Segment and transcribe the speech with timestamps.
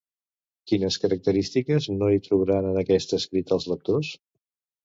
[0.71, 4.11] Quines característiques no hi trobaran en aquest escrit els lectors?